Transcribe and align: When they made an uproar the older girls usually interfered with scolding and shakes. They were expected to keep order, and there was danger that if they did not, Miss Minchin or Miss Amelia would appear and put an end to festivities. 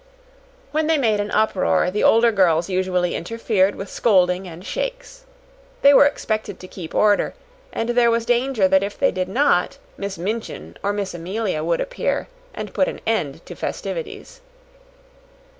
When 0.71 0.87
they 0.87 0.97
made 0.97 1.19
an 1.19 1.29
uproar 1.29 1.91
the 1.91 2.03
older 2.03 2.31
girls 2.31 2.71
usually 2.71 3.13
interfered 3.13 3.75
with 3.75 3.87
scolding 3.87 4.47
and 4.47 4.65
shakes. 4.65 5.25
They 5.83 5.93
were 5.93 6.07
expected 6.07 6.59
to 6.59 6.67
keep 6.67 6.95
order, 6.95 7.35
and 7.71 7.89
there 7.89 8.09
was 8.09 8.25
danger 8.25 8.67
that 8.67 8.81
if 8.81 8.97
they 8.97 9.11
did 9.11 9.29
not, 9.29 9.77
Miss 9.97 10.17
Minchin 10.17 10.75
or 10.81 10.91
Miss 10.91 11.13
Amelia 11.13 11.63
would 11.63 11.81
appear 11.81 12.27
and 12.51 12.73
put 12.73 12.87
an 12.87 12.99
end 13.05 13.45
to 13.45 13.53
festivities. 13.53 14.41